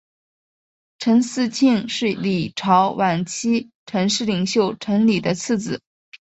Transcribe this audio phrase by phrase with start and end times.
[0.97, 5.79] 陈嗣庆是李朝晚期陈氏领袖陈李的次子。